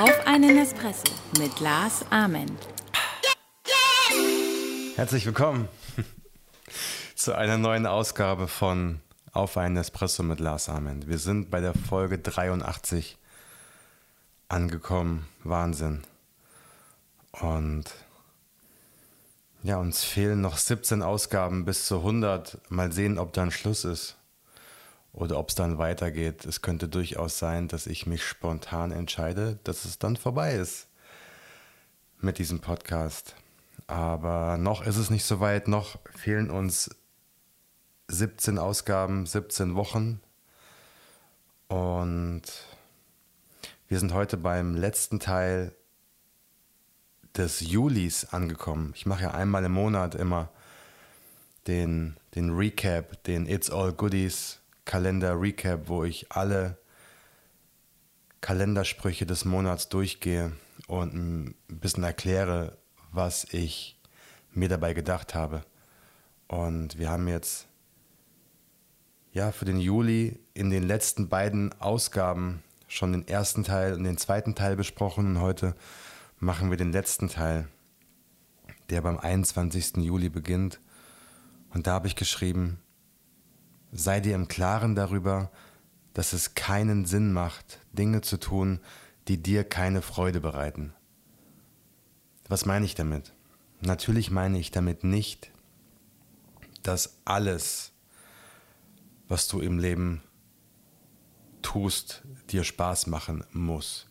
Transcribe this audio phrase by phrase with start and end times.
[0.00, 2.56] Auf einen Espresso mit Lars Amen.
[4.96, 5.68] Herzlich willkommen
[7.14, 9.00] zu einer neuen Ausgabe von
[9.32, 11.06] Auf einen Espresso mit Lars Amen.
[11.06, 13.18] Wir sind bei der Folge 83
[14.48, 15.26] angekommen.
[15.44, 16.02] Wahnsinn.
[17.32, 17.84] Und
[19.62, 22.58] ja, uns fehlen noch 17 Ausgaben bis zu 100.
[22.70, 24.16] Mal sehen, ob dann Schluss ist
[25.12, 26.46] oder ob es dann weitergeht.
[26.46, 30.88] Es könnte durchaus sein, dass ich mich spontan entscheide, dass es dann vorbei ist
[32.20, 33.34] mit diesem Podcast.
[33.86, 36.90] Aber noch ist es nicht so weit, noch fehlen uns
[38.08, 40.20] 17 Ausgaben, 17 Wochen.
[41.68, 42.42] Und
[43.88, 45.72] wir sind heute beim letzten Teil
[47.36, 48.92] des Julis angekommen.
[48.96, 50.48] Ich mache ja einmal im Monat immer
[51.66, 56.76] den, den Recap, den It's All Goodies Kalender Recap, wo ich alle
[58.40, 60.52] Kalendersprüche des Monats durchgehe
[60.86, 62.78] und ein bisschen erkläre,
[63.12, 63.96] was ich
[64.52, 65.62] mir dabei gedacht habe.
[66.48, 67.66] Und wir haben jetzt
[69.32, 74.18] ja für den Juli in den letzten beiden Ausgaben schon den ersten Teil und den
[74.18, 75.76] zweiten Teil besprochen und heute
[76.40, 77.68] machen wir den letzten Teil,
[78.88, 79.98] der beim 21.
[79.98, 80.80] Juli beginnt.
[81.68, 82.80] Und da habe ich geschrieben,
[83.92, 85.52] sei dir im Klaren darüber,
[86.14, 88.80] dass es keinen Sinn macht, Dinge zu tun,
[89.28, 90.94] die dir keine Freude bereiten.
[92.48, 93.32] Was meine ich damit?
[93.82, 95.52] Natürlich meine ich damit nicht,
[96.82, 97.92] dass alles,
[99.28, 100.22] was du im Leben
[101.60, 104.06] tust, dir Spaß machen muss.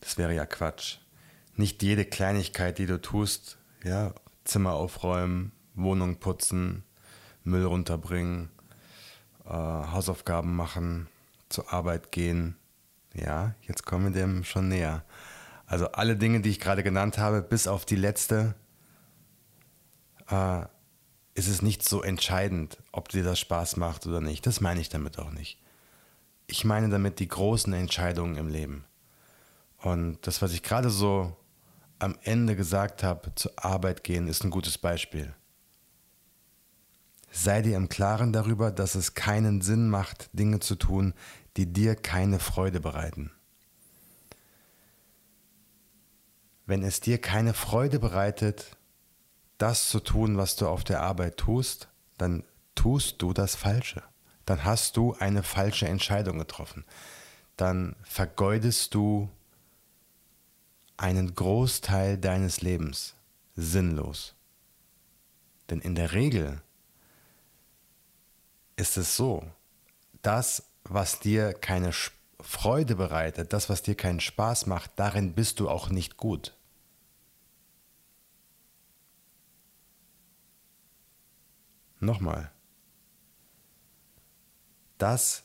[0.00, 0.98] Das wäre ja Quatsch
[1.58, 4.14] nicht jede Kleinigkeit, die du tust, ja,
[4.44, 6.84] Zimmer aufräumen, Wohnung putzen,
[7.44, 8.50] Müll runterbringen,
[9.44, 11.08] äh, Hausaufgaben machen,
[11.48, 12.56] zur Arbeit gehen.
[13.14, 15.04] Ja, jetzt kommen wir dem schon näher.
[15.66, 18.54] Also alle Dinge, die ich gerade genannt habe, bis auf die letzte,
[20.30, 20.62] äh,
[21.34, 24.46] ist es nicht so entscheidend, ob dir das Spaß macht oder nicht.
[24.46, 25.60] Das meine ich damit auch nicht.
[26.46, 28.84] Ich meine damit die großen Entscheidungen im Leben.
[29.78, 31.36] Und das, was ich gerade so
[31.98, 35.34] am Ende gesagt habe, zur Arbeit gehen, ist ein gutes Beispiel.
[37.30, 41.14] Sei dir im Klaren darüber, dass es keinen Sinn macht, Dinge zu tun,
[41.56, 43.30] die dir keine Freude bereiten.
[46.66, 48.76] Wenn es dir keine Freude bereitet,
[49.58, 52.44] das zu tun, was du auf der Arbeit tust, dann
[52.74, 54.02] tust du das Falsche.
[54.44, 56.84] Dann hast du eine falsche Entscheidung getroffen.
[57.56, 59.28] Dann vergeudest du
[60.98, 63.14] einen Großteil deines Lebens
[63.56, 64.34] sinnlos.
[65.70, 66.60] Denn in der Regel
[68.76, 69.44] ist es so,
[70.22, 71.92] das, was dir keine
[72.40, 76.54] Freude bereitet, das, was dir keinen Spaß macht, darin bist du auch nicht gut.
[82.00, 82.52] Nochmal.
[84.98, 85.44] Das,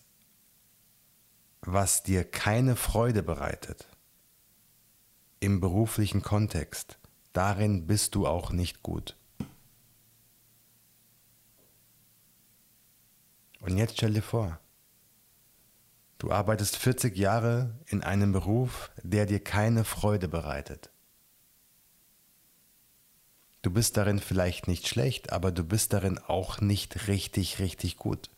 [1.61, 3.87] was dir keine Freude bereitet,
[5.43, 6.97] im beruflichen Kontext.
[7.33, 9.17] Darin bist du auch nicht gut.
[13.59, 14.59] Und jetzt stell dir vor,
[16.17, 20.91] du arbeitest 40 Jahre in einem Beruf, der dir keine Freude bereitet.
[23.63, 28.29] Du bist darin vielleicht nicht schlecht, aber du bist darin auch nicht richtig, richtig gut.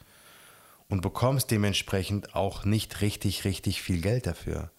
[0.87, 4.71] Und bekommst dementsprechend auch nicht richtig, richtig viel Geld dafür.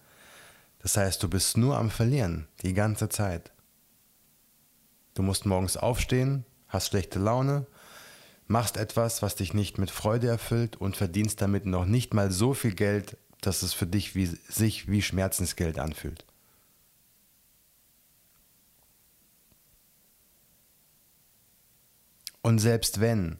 [0.87, 3.51] Das heißt, du bist nur am Verlieren die ganze Zeit.
[5.15, 7.67] Du musst morgens aufstehen, hast schlechte Laune,
[8.47, 12.53] machst etwas, was dich nicht mit Freude erfüllt und verdienst damit noch nicht mal so
[12.53, 16.25] viel Geld, dass es für dich wie, sich wie Schmerzensgeld anfühlt.
[22.41, 23.39] Und selbst wenn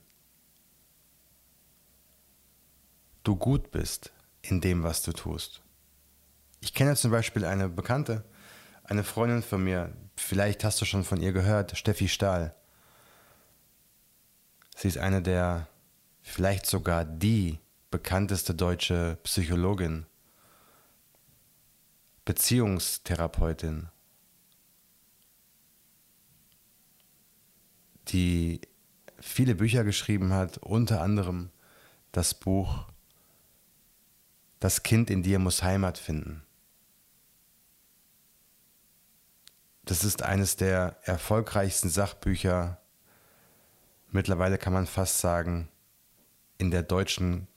[3.23, 4.11] du gut bist
[4.41, 5.61] in dem, was du tust,
[6.59, 8.23] ich kenne zum Beispiel eine Bekannte,
[8.83, 12.55] eine Freundin von mir, vielleicht hast du schon von ihr gehört, Steffi Stahl.
[14.75, 15.67] Sie ist eine der,
[16.21, 17.59] vielleicht sogar die
[17.91, 20.05] bekannteste deutsche Psychologin,
[22.25, 23.89] Beziehungstherapeutin,
[28.09, 28.61] die
[29.19, 31.51] viele Bücher geschrieben hat, unter anderem
[32.11, 32.85] das Buch
[34.59, 36.46] Das Kind in dir muss Heimat finden.
[39.87, 42.77] Das ist eines der erfolgreichsten Sachbücher,
[44.11, 45.69] mittlerweile kann man fast sagen,
[46.57, 47.47] in der deutschen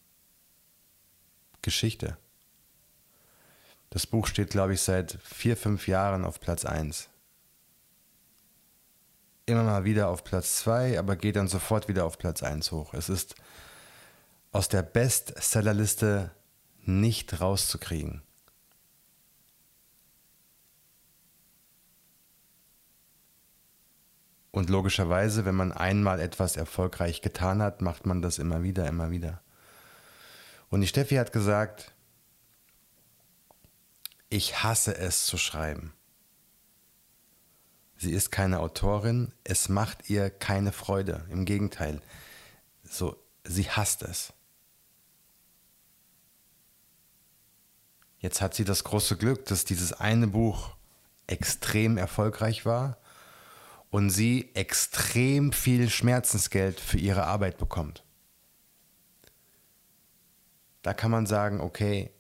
[1.61, 2.17] Geschichte.
[3.91, 7.09] Das Buch steht, glaube ich, seit vier, fünf Jahren auf Platz 1.
[9.47, 12.95] Immer mal wieder auf Platz 2, aber geht dann sofort wieder auf Platz 1 hoch.
[12.95, 13.35] Es ist
[14.53, 16.31] aus der Bestsellerliste
[16.85, 18.23] nicht rauszukriegen.
[24.61, 29.11] Und logischerweise, wenn man einmal etwas erfolgreich getan hat, macht man das immer wieder, immer
[29.11, 29.41] wieder.
[30.69, 31.95] Und die Steffi hat gesagt,
[34.29, 35.95] ich hasse es zu schreiben.
[37.97, 41.25] Sie ist keine Autorin, es macht ihr keine Freude.
[41.31, 42.03] Im Gegenteil,
[42.83, 44.35] so, sie hasst es.
[48.19, 50.77] Jetzt hat sie das große Glück, dass dieses eine Buch
[51.27, 52.99] extrem erfolgreich war
[53.91, 58.05] und sie extrem viel Schmerzensgeld für ihre Arbeit bekommt.
[60.83, 62.11] Da kann man sagen, okay,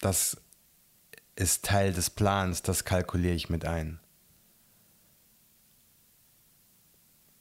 [0.00, 0.36] das
[1.36, 4.00] ist Teil des Plans, das kalkuliere ich mit ein.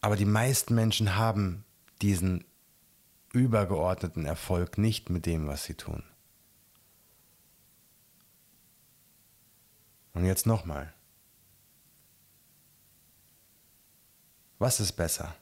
[0.02, 1.66] Aber die meisten Menschen haben
[2.02, 2.46] diesen
[3.34, 6.04] übergeordneten Erfolg nicht mit dem, was sie tun.
[10.14, 10.95] Und jetzt nochmal.
[14.66, 15.36] Was ist besser?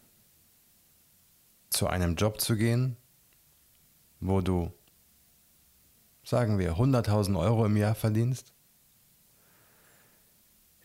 [1.70, 2.98] Zu einem Job zu gehen,
[4.20, 4.74] wo du,
[6.25, 8.52] sagen wir, 100.000 Euro im Jahr verdienst,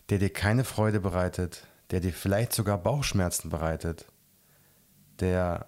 [0.07, 4.05] der dir keine Freude bereitet, der dir vielleicht sogar Bauchschmerzen bereitet,
[5.19, 5.65] der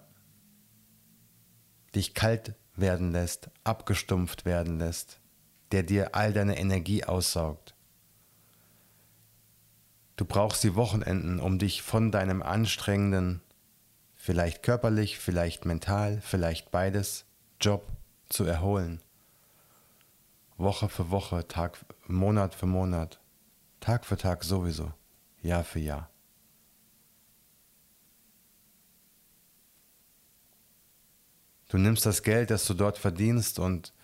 [1.94, 5.20] dich kalt werden lässt, abgestumpft werden lässt,
[5.72, 7.71] der dir all deine Energie aussaugt.
[10.16, 13.40] Du brauchst die Wochenenden, um dich von deinem anstrengenden,
[14.14, 17.24] vielleicht körperlich, vielleicht mental, vielleicht beides,
[17.60, 17.86] Job
[18.28, 19.00] zu erholen.
[20.58, 23.20] Woche für Woche, Tag, Monat für Monat,
[23.80, 24.92] Tag für Tag sowieso,
[25.40, 26.10] Jahr für Jahr.
[31.68, 33.94] Du nimmst das Geld, das du dort verdienst und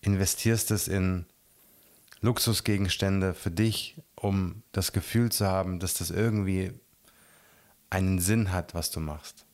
[0.00, 1.26] investierst es in
[2.24, 6.72] Luxusgegenstände für dich, um das Gefühl zu haben, dass das irgendwie
[7.90, 9.44] einen Sinn hat, was du machst.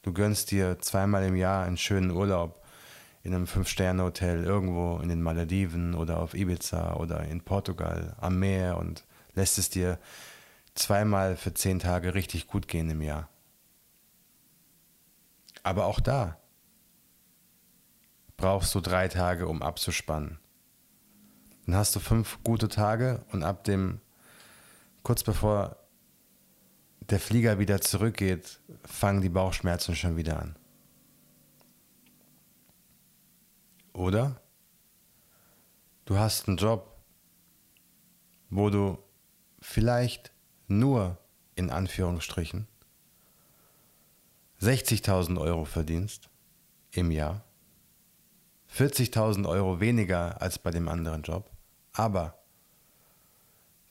[0.00, 2.64] Du gönnst dir zweimal im Jahr einen schönen Urlaub
[3.22, 8.78] in einem Fünf-Sterne-Hotel irgendwo in den Malediven oder auf Ibiza oder in Portugal am Meer
[8.78, 9.04] und
[9.34, 9.98] lässt es dir
[10.74, 13.28] zweimal für zehn Tage richtig gut gehen im Jahr.
[15.62, 16.38] Aber auch da
[18.38, 20.41] brauchst du drei Tage, um abzuspannen.
[21.66, 24.00] Dann hast du fünf gute Tage und ab dem,
[25.02, 25.76] kurz bevor
[27.00, 30.56] der Flieger wieder zurückgeht, fangen die Bauchschmerzen schon wieder an.
[33.92, 34.40] Oder
[36.04, 36.96] du hast einen Job,
[38.50, 38.98] wo du
[39.60, 40.32] vielleicht
[40.66, 41.18] nur
[41.54, 42.66] in Anführungsstrichen
[44.60, 46.30] 60.000 Euro verdienst
[46.92, 47.44] im Jahr
[48.74, 51.50] 40.000 Euro weniger als bei dem anderen Job,
[51.92, 52.38] aber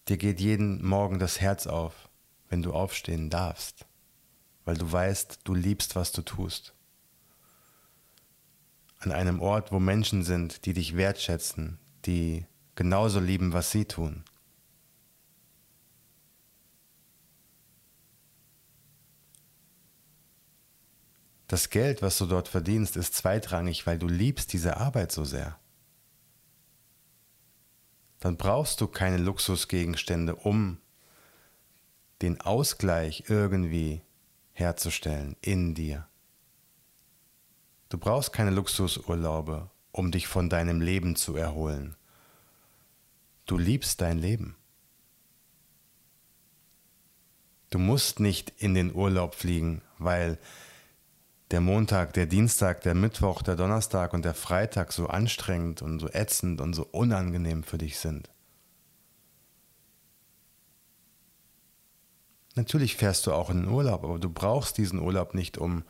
[0.08, 2.10] dir geht jeden Morgen das Herz auf,
[2.50, 3.86] wenn du aufstehen darfst,
[4.66, 6.74] weil du weißt, du liebst, was du tust.
[9.00, 12.46] An einem Ort, wo Menschen sind, die dich wertschätzen, die
[12.76, 14.24] genauso lieben, was sie tun.
[21.48, 25.61] Das Geld, was du dort verdienst, ist zweitrangig, weil du liebst diese Arbeit so sehr.
[28.22, 30.78] Dann brauchst du keine Luxusgegenstände, um
[32.22, 34.02] den Ausgleich irgendwie
[34.54, 36.08] herzustellen in dir.
[37.90, 41.96] Du brauchst keine Luxusurlaube, um dich von deinem Leben zu erholen.
[43.48, 44.56] Du liebst dein Leben.
[47.72, 50.38] Du musst nicht in den Urlaub fliegen, weil
[51.52, 56.08] der Montag, der Dienstag, der Mittwoch, der Donnerstag und der Freitag so anstrengend und so
[56.10, 58.30] ätzend und so unangenehm für dich sind.
[62.56, 65.84] Natürlich fährst du auch in den Urlaub, aber du brauchst diesen Urlaub nicht, um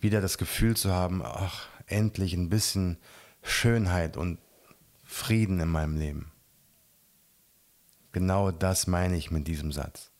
[0.00, 2.98] wieder das Gefühl zu haben, ach, endlich ein bisschen
[3.42, 4.38] Schönheit und
[5.04, 6.32] Frieden in meinem Leben.
[8.12, 10.11] Genau das meine ich mit diesem Satz.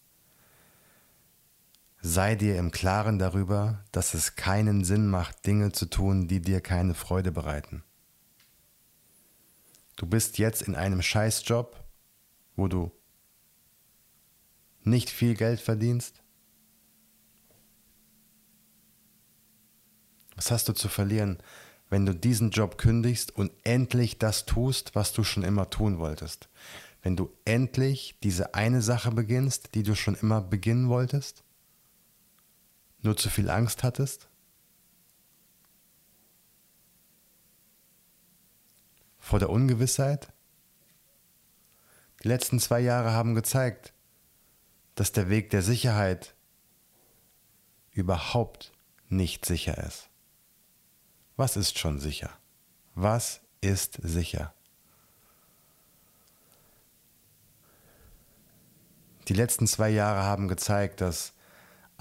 [2.05, 6.61] Sei dir im Klaren darüber, dass es keinen Sinn macht, Dinge zu tun, die dir
[6.61, 7.85] keine Freude bereiten.
[9.95, 11.81] Du bist jetzt in einem Scheißjob,
[12.57, 12.91] wo du
[14.83, 16.25] nicht viel Geld verdienst.
[20.35, 21.39] Was hast du zu verlieren,
[21.89, 26.49] wenn du diesen Job kündigst und endlich das tust, was du schon immer tun wolltest?
[27.01, 31.45] Wenn du endlich diese eine Sache beginnst, die du schon immer beginnen wolltest?
[33.03, 34.29] Nur zu viel Angst hattest?
[39.19, 40.33] Vor der Ungewissheit?
[42.23, 43.93] Die letzten zwei Jahre haben gezeigt,
[44.95, 46.35] dass der Weg der Sicherheit
[47.91, 48.73] überhaupt
[49.09, 50.09] nicht sicher ist.
[51.37, 52.31] Was ist schon sicher?
[52.95, 54.55] Was ist sicher?
[59.29, 61.33] Die letzten zwei Jahre haben gezeigt, dass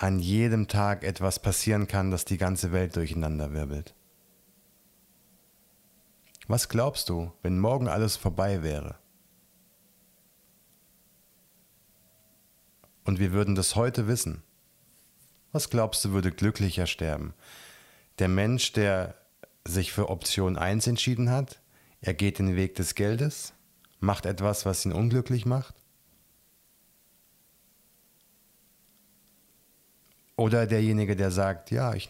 [0.01, 3.93] an jedem Tag etwas passieren kann, das die ganze Welt durcheinander wirbelt.
[6.47, 8.95] Was glaubst du, wenn morgen alles vorbei wäre?
[13.03, 14.41] Und wir würden das heute wissen.
[15.51, 17.35] Was glaubst du, würde glücklicher sterben?
[18.17, 19.15] Der Mensch, der
[19.65, 21.61] sich für Option 1 entschieden hat,
[22.01, 23.53] er geht den Weg des Geldes,
[23.99, 25.80] macht etwas, was ihn unglücklich macht?
[30.41, 32.09] Oder derjenige, der sagt, ja, ich,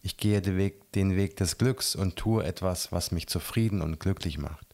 [0.00, 3.98] ich gehe den Weg, den Weg des Glücks und tue etwas, was mich zufrieden und
[3.98, 4.64] glücklich macht.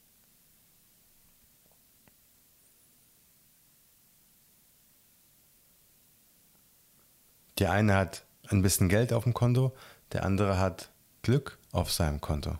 [7.58, 9.74] Der eine hat ein bisschen Geld auf dem Konto,
[10.12, 10.90] der andere hat
[11.22, 12.58] Glück auf seinem Konto,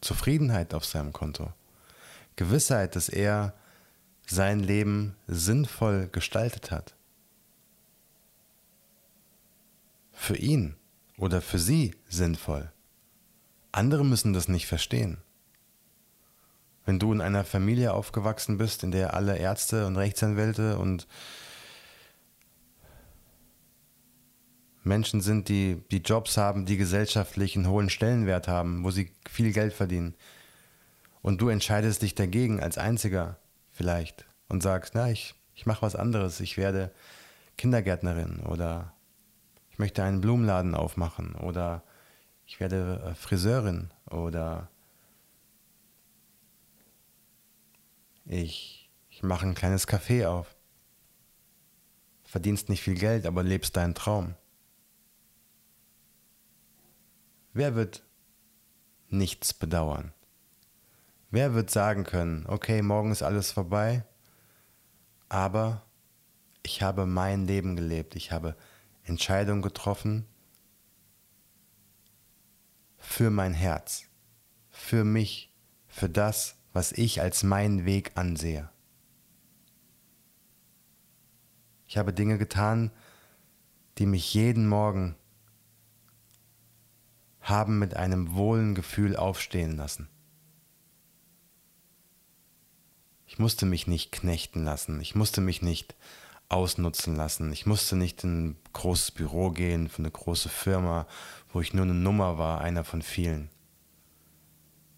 [0.00, 1.52] Zufriedenheit auf seinem Konto,
[2.34, 3.54] Gewissheit, dass er
[4.26, 6.96] sein Leben sinnvoll gestaltet hat.
[10.22, 10.76] Für ihn
[11.18, 12.70] oder für sie sinnvoll.
[13.72, 15.18] Andere müssen das nicht verstehen.
[16.84, 21.08] Wenn du in einer Familie aufgewachsen bist, in der alle Ärzte und Rechtsanwälte und
[24.84, 29.52] Menschen sind, die, die Jobs haben, die gesellschaftlich einen hohen Stellenwert haben, wo sie viel
[29.52, 30.14] Geld verdienen.
[31.20, 33.40] Und du entscheidest dich dagegen als Einziger
[33.72, 36.92] vielleicht und sagst, na, ich, ich mache was anderes, ich werde
[37.58, 38.94] Kindergärtnerin oder
[39.82, 41.82] möchte einen Blumenladen aufmachen oder
[42.46, 44.70] ich werde äh, Friseurin oder
[48.24, 50.54] ich, ich mache ein kleines Café auf.
[52.22, 54.36] Verdienst nicht viel Geld, aber lebst deinen Traum.
[57.52, 58.04] Wer wird
[59.08, 60.12] nichts bedauern?
[61.32, 64.04] Wer wird sagen können, okay, morgen ist alles vorbei,
[65.28, 65.84] aber
[66.62, 68.54] ich habe mein Leben gelebt, ich habe
[69.04, 70.26] Entscheidungen getroffen
[72.98, 74.04] für mein Herz,
[74.70, 75.52] für mich,
[75.88, 78.70] für das, was ich als meinen Weg ansehe.
[81.86, 82.90] Ich habe Dinge getan,
[83.98, 85.14] die mich jeden Morgen
[87.42, 90.08] haben mit einem wohlen Gefühl aufstehen lassen.
[93.26, 95.94] Ich musste mich nicht knechten lassen, ich musste mich nicht
[96.52, 101.06] ausnutzen lassen, ich musste nicht in ein großes Büro gehen für eine große Firma,
[101.52, 103.50] wo ich nur eine Nummer war, einer von vielen.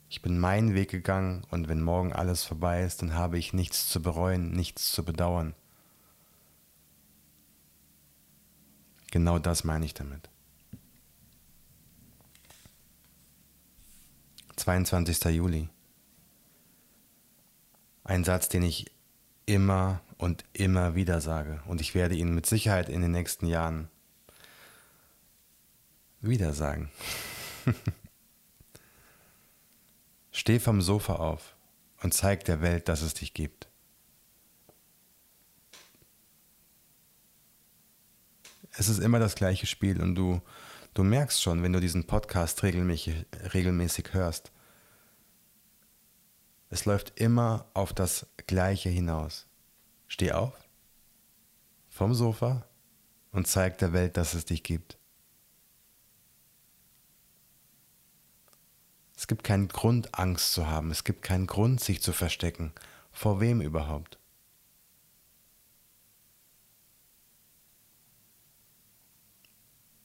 [0.08, 3.88] Ich bin meinen Weg gegangen und wenn morgen alles vorbei ist, dann habe ich nichts
[3.88, 5.54] zu bereuen, nichts zu bedauern.
[9.10, 10.28] Genau das meine ich damit.
[14.56, 15.24] 22.
[15.26, 15.68] Juli.
[18.04, 18.90] Ein Satz, den ich
[19.46, 21.62] immer und immer wieder sage.
[21.66, 23.88] Und ich werde ihn mit Sicherheit in den nächsten Jahren
[26.20, 26.90] wieder sagen.
[30.32, 31.54] Steh vom Sofa auf
[32.02, 33.68] und zeig der Welt, dass es dich gibt.
[38.76, 40.40] Es ist immer das gleiche Spiel und du
[40.94, 44.52] Du merkst schon, wenn du diesen Podcast regelmäßig, regelmäßig hörst,
[46.70, 49.48] es läuft immer auf das Gleiche hinaus.
[50.14, 50.52] Steh auf
[51.88, 52.64] vom Sofa
[53.32, 54.96] und zeig der Welt, dass es dich gibt.
[59.16, 60.92] Es gibt keinen Grund, Angst zu haben.
[60.92, 62.72] Es gibt keinen Grund, sich zu verstecken.
[63.10, 64.20] Vor wem überhaupt?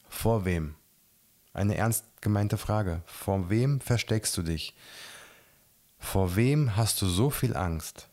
[0.07, 0.73] Vor wem?
[1.53, 3.03] Eine ernst gemeinte Frage.
[3.05, 4.73] Vor wem versteckst du dich?
[5.99, 8.08] Vor wem hast du so viel Angst,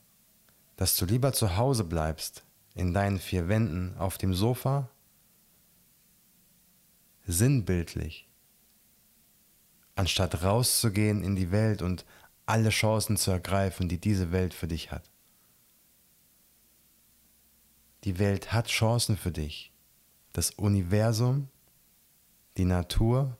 [0.76, 4.90] dass du lieber zu Hause bleibst, in deinen vier Wänden, auf dem Sofa?
[7.24, 8.28] Sinnbildlich.
[9.94, 12.04] Anstatt rauszugehen in die Welt und
[12.44, 15.10] alle Chancen zu ergreifen, die diese Welt für dich hat.
[18.04, 19.72] Die Welt hat Chancen für dich.
[20.32, 21.48] Das Universum
[22.56, 23.36] die Natur,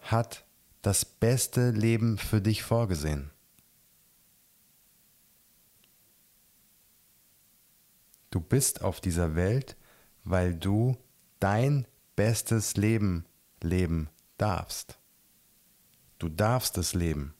[0.00, 0.44] hat
[0.82, 3.30] das beste Leben für dich vorgesehen.
[8.30, 9.76] Du bist auf dieser Welt,
[10.24, 10.96] weil du
[11.40, 13.24] dein bestes Leben
[13.62, 14.98] leben darfst.
[16.18, 17.34] Du darfst es leben.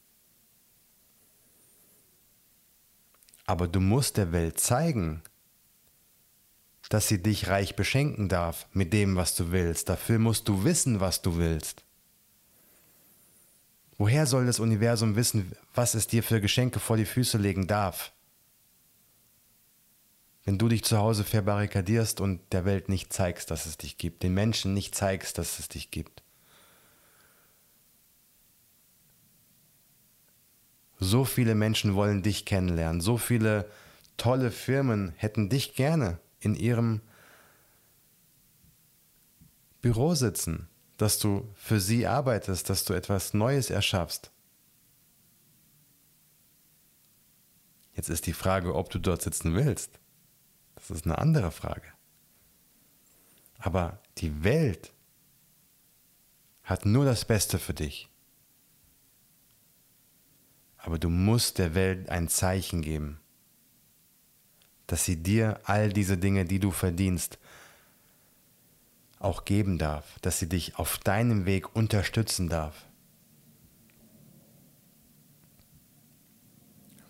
[3.44, 5.22] Aber du musst der Welt zeigen,
[6.88, 9.88] dass sie dich reich beschenken darf mit dem, was du willst.
[9.88, 11.84] Dafür musst du wissen, was du willst.
[13.98, 18.12] Woher soll das Universum wissen, was es dir für Geschenke vor die Füße legen darf?
[20.48, 24.22] Wenn du dich zu Hause verbarrikadierst und der Welt nicht zeigst, dass es dich gibt,
[24.22, 26.22] den Menschen nicht zeigst, dass es dich gibt.
[30.98, 33.70] So viele Menschen wollen dich kennenlernen, so viele
[34.16, 37.02] tolle Firmen hätten dich gerne in ihrem
[39.82, 44.30] Büro sitzen, dass du für sie arbeitest, dass du etwas Neues erschaffst.
[47.92, 50.00] Jetzt ist die Frage, ob du dort sitzen willst.
[50.78, 51.92] Das ist eine andere Frage.
[53.58, 54.92] Aber die Welt
[56.62, 58.08] hat nur das Beste für dich.
[60.76, 63.20] Aber du musst der Welt ein Zeichen geben
[64.88, 67.38] dass sie dir all diese Dinge, die du verdienst,
[69.20, 72.86] auch geben darf, dass sie dich auf deinem Weg unterstützen darf.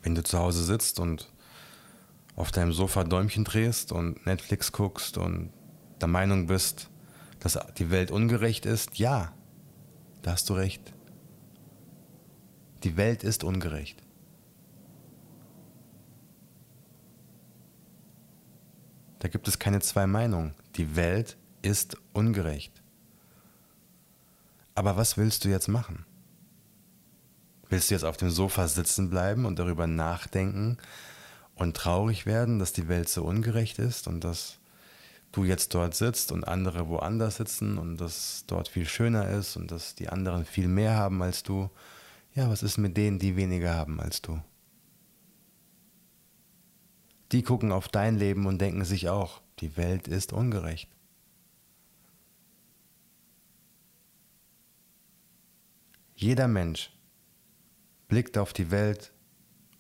[0.03, 1.31] Wenn du zu Hause sitzt und
[2.39, 5.53] auf deinem Sofa Däumchen drehst und Netflix guckst und
[6.01, 6.89] der Meinung bist,
[7.41, 9.33] dass die Welt ungerecht ist, ja,
[10.23, 10.95] da hast du recht.
[12.85, 14.05] Die Welt ist ungerecht.
[19.19, 20.55] Da gibt es keine zwei Meinungen.
[20.77, 22.85] Die Welt ist ungerecht.
[24.77, 26.07] Aber was willst du jetzt machen?
[27.69, 30.79] Willst du jetzt auf dem Sofa sitzen bleiben und darüber nachdenken
[31.61, 34.59] und traurig werden, dass die Welt so ungerecht ist und dass
[35.33, 39.71] du jetzt dort sitzt und andere woanders sitzen und dass dort viel schöner ist und
[39.71, 41.71] dass die anderen viel mehr haben als du?
[42.35, 44.41] Ja, was ist mit denen, die weniger haben als du?
[47.33, 50.89] die gucken auf dein Leben und denken sich auch, die Welt ist ungerecht.
[56.15, 56.93] Jeder Mensch
[58.09, 59.13] blickt auf die Welt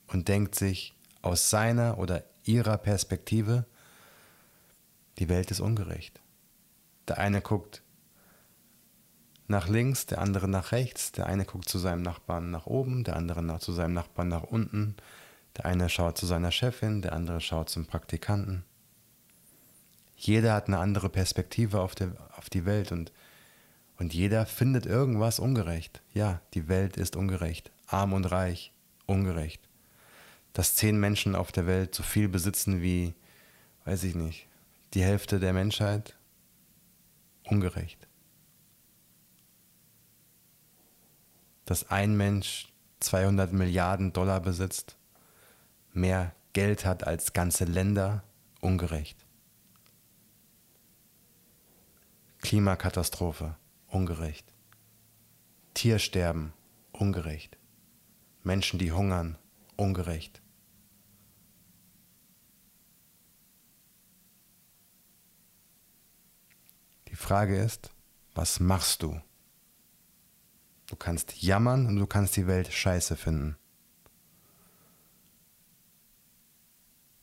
[0.06, 0.94] und denkt sich
[1.28, 3.66] aus seiner oder ihrer Perspektive,
[5.18, 6.20] die Welt ist ungerecht.
[7.06, 7.82] Der eine guckt
[9.46, 13.16] nach links, der andere nach rechts, der eine guckt zu seinem Nachbarn nach oben, der
[13.16, 14.96] andere nach, zu seinem Nachbarn nach unten,
[15.56, 18.64] der eine schaut zu seiner Chefin, der andere schaut zum Praktikanten.
[20.16, 23.12] Jeder hat eine andere Perspektive auf, der, auf die Welt und,
[23.98, 26.02] und jeder findet irgendwas ungerecht.
[26.12, 27.70] Ja, die Welt ist ungerecht.
[27.86, 28.72] Arm und reich,
[29.06, 29.67] ungerecht.
[30.58, 33.14] Dass zehn Menschen auf der Welt so viel besitzen wie,
[33.84, 34.48] weiß ich nicht,
[34.92, 36.18] die Hälfte der Menschheit,
[37.44, 38.08] ungerecht.
[41.64, 44.96] Dass ein Mensch 200 Milliarden Dollar besitzt,
[45.92, 48.24] mehr Geld hat als ganze Länder,
[48.60, 49.24] ungerecht.
[52.42, 53.54] Klimakatastrophe,
[53.86, 54.52] ungerecht.
[55.74, 56.52] Tiersterben,
[56.90, 57.56] ungerecht.
[58.42, 59.38] Menschen, die hungern,
[59.76, 60.42] ungerecht.
[67.18, 67.90] Frage ist,
[68.34, 69.20] was machst du?
[70.86, 73.58] Du kannst jammern und du kannst die Welt scheiße finden.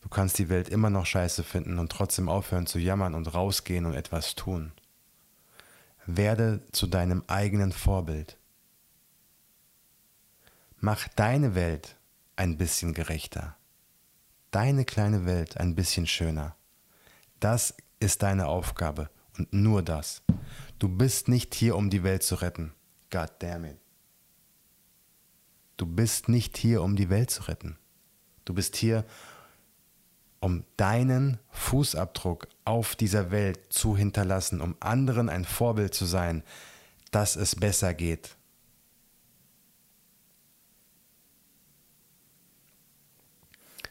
[0.01, 3.85] Du kannst die Welt immer noch scheiße finden und trotzdem aufhören zu jammern und rausgehen
[3.85, 4.73] und etwas tun.
[6.05, 8.37] Werde zu deinem eigenen Vorbild.
[10.81, 11.95] Mach deine Welt
[12.35, 13.55] ein bisschen gerechter.
[14.51, 16.55] Deine kleine Welt ein bisschen schöner.
[17.39, 20.21] Das ist deine Aufgabe und nur das.
[20.79, 22.73] Du bist nicht hier, um die Welt zu retten.
[23.11, 23.77] God damn it.
[25.77, 27.77] Du bist nicht hier, um die Welt zu retten.
[28.45, 29.05] Du bist hier,
[30.39, 36.43] um deinen Fußabdruck auf dieser Welt zu hinterlassen, um anderen ein Vorbild zu sein,
[37.11, 38.37] dass es besser geht.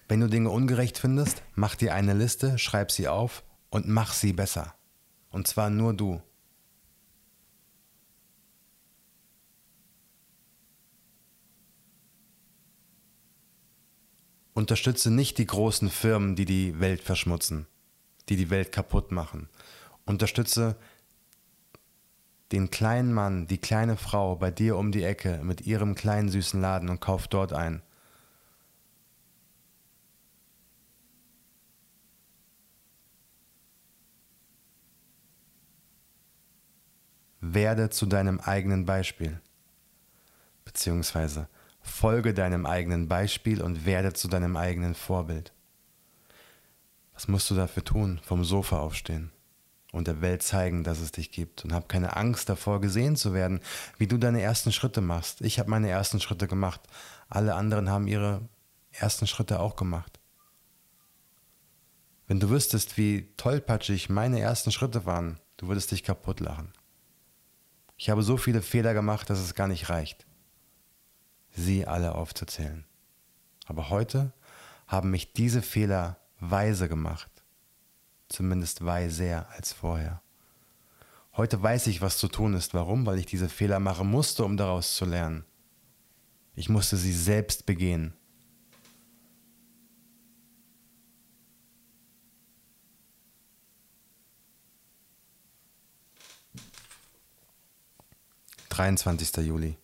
[0.07, 4.33] Wenn du Dinge ungerecht findest, mach dir eine Liste, schreib sie auf und mach sie
[4.33, 4.75] besser.
[5.35, 6.23] Und zwar nur du.
[14.53, 17.67] Unterstütze nicht die großen Firmen, die die Welt verschmutzen,
[18.29, 19.49] die die Welt kaputt machen.
[20.07, 20.77] Unterstütze
[22.53, 26.61] den kleinen Mann, die kleine Frau bei dir um die Ecke mit ihrem kleinen süßen
[26.61, 27.83] Laden und kauf dort ein.
[37.53, 39.41] Werde zu deinem eigenen Beispiel.
[40.65, 41.49] Beziehungsweise
[41.83, 45.53] folge deinem eigenen Beispiel und werde zu deinem eigenen Vorbild.
[47.13, 48.21] Was musst du dafür tun?
[48.25, 49.31] Vom Sofa aufstehen
[49.95, 51.65] und der Welt zeigen, dass es dich gibt.
[51.65, 53.61] Und hab keine Angst davor, gesehen zu werden,
[53.97, 55.41] wie du deine ersten Schritte machst.
[55.41, 56.81] Ich habe meine ersten Schritte gemacht.
[57.29, 58.41] Alle anderen haben ihre
[58.91, 60.19] ersten Schritte auch gemacht.
[62.27, 66.73] Wenn du wüsstest, wie tollpatschig meine ersten Schritte waren, du würdest dich kaputt lachen.
[67.97, 70.27] Ich habe so viele Fehler gemacht, dass es gar nicht reicht,
[71.51, 72.85] sie alle aufzuzählen.
[73.67, 74.33] Aber heute
[74.87, 77.31] haben mich diese Fehler weise gemacht,
[78.29, 80.21] zumindest weiser als vorher.
[81.37, 82.75] Heute weiß ich, was zu tun ist.
[82.75, 83.07] Warum?
[83.07, 85.45] Weil ich diese Fehler machen musste, um daraus zu lernen.
[86.55, 88.15] Ich musste sie selbst begehen.
[98.75, 99.37] 23.
[99.47, 99.77] Juli.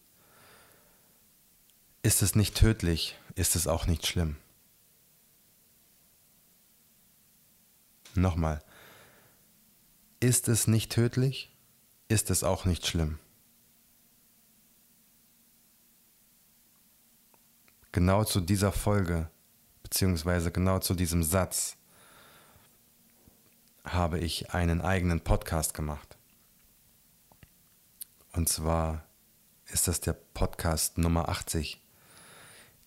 [2.03, 4.37] Ist es nicht tödlich, ist es auch nicht schlimm.
[8.17, 8.61] Nochmal.
[10.19, 11.57] Ist es nicht tödlich,
[12.09, 13.21] ist es auch nicht schlimm.
[17.93, 19.31] Genau zu dieser Folge,
[19.85, 21.77] beziehungsweise genau zu diesem Satz,
[23.85, 26.17] habe ich einen eigenen Podcast gemacht.
[28.33, 29.05] Und zwar
[29.67, 31.81] ist das der Podcast Nummer 80,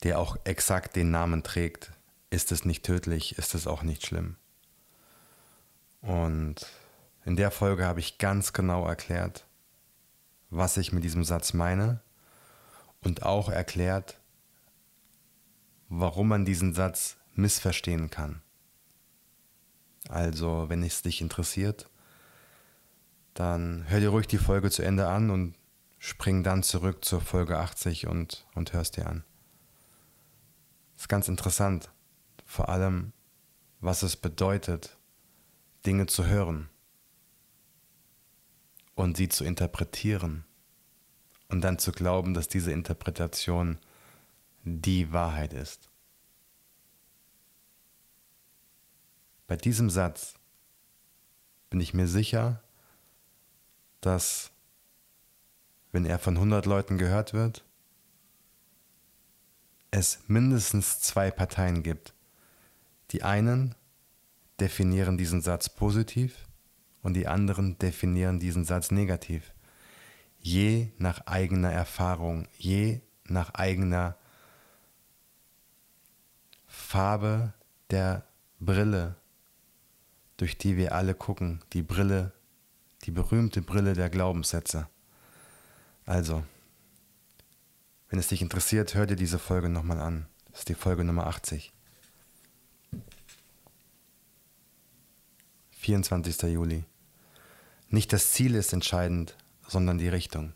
[0.03, 1.91] der auch exakt den Namen trägt.
[2.29, 4.38] Ist es nicht tödlich, ist es auch nicht schlimm.
[6.01, 6.65] Und
[7.25, 9.45] in der Folge habe ich ganz genau erklärt,
[10.49, 12.01] was ich mit diesem Satz meine
[13.01, 14.19] und auch erklärt,
[15.89, 18.41] warum man diesen Satz missverstehen kann.
[20.10, 21.89] Also, wenn es dich interessiert,
[23.33, 25.55] dann hör dir ruhig die Folge zu Ende an und
[25.99, 29.23] spring dann zurück zur Folge 80 und, und hörst dir an.
[30.93, 31.89] Das ist ganz interessant,
[32.45, 33.13] vor allem,
[33.79, 34.97] was es bedeutet,
[35.85, 36.69] Dinge zu hören
[38.95, 40.45] und sie zu interpretieren
[41.49, 43.79] und dann zu glauben, dass diese Interpretation
[44.63, 45.89] die Wahrheit ist.
[49.47, 50.35] Bei diesem Satz
[51.69, 52.63] bin ich mir sicher,
[54.05, 54.51] dass
[55.91, 57.63] wenn er von 100 Leuten gehört wird,
[59.91, 62.13] es mindestens zwei Parteien gibt.
[63.11, 63.75] Die einen
[64.59, 66.47] definieren diesen Satz positiv
[67.03, 69.53] und die anderen definieren diesen Satz negativ.
[70.39, 74.17] Je nach eigener Erfahrung, je nach eigener
[76.65, 77.53] Farbe
[77.91, 78.25] der
[78.59, 79.15] Brille,
[80.37, 82.33] durch die wir alle gucken, die Brille
[83.03, 84.87] die berühmte Brille der Glaubenssätze.
[86.05, 86.43] Also,
[88.09, 90.27] wenn es dich interessiert, hör dir diese Folge nochmal an.
[90.51, 91.73] Das ist die Folge Nummer 80.
[95.71, 96.43] 24.
[96.43, 96.85] Juli.
[97.89, 99.35] Nicht das Ziel ist entscheidend,
[99.67, 100.53] sondern die Richtung.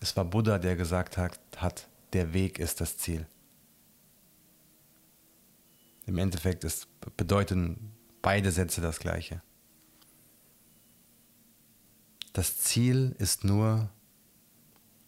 [0.00, 3.26] Es war Buddha, der gesagt hat, der Weg ist das Ziel.
[6.10, 9.42] Im Endeffekt ist, bedeuten beide Sätze das gleiche.
[12.32, 13.90] Das Ziel ist nur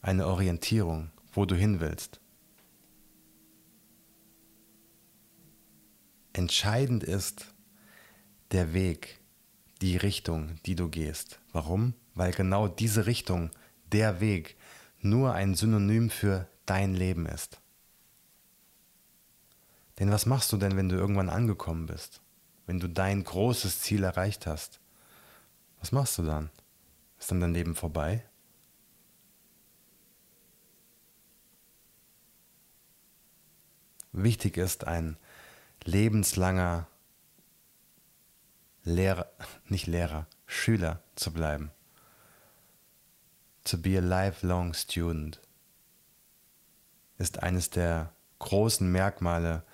[0.00, 2.20] eine Orientierung, wo du hin willst.
[6.34, 7.46] Entscheidend ist
[8.52, 9.20] der Weg,
[9.80, 11.40] die Richtung, die du gehst.
[11.50, 11.94] Warum?
[12.14, 13.50] Weil genau diese Richtung,
[13.90, 14.56] der Weg,
[15.00, 17.61] nur ein Synonym für dein Leben ist.
[19.98, 22.20] Denn was machst du denn, wenn du irgendwann angekommen bist?
[22.66, 24.80] Wenn du dein großes Ziel erreicht hast?
[25.80, 26.50] Was machst du dann?
[27.18, 28.24] Ist dann dein Leben vorbei?
[34.12, 35.16] Wichtig ist ein
[35.84, 36.86] lebenslanger
[38.84, 39.30] Lehrer,
[39.68, 41.70] nicht Lehrer, Schüler zu bleiben.
[43.64, 45.40] To be a lifelong student
[47.18, 49.64] ist eines der großen Merkmale